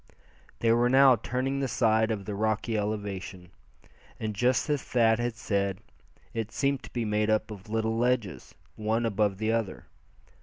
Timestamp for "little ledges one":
7.69-9.05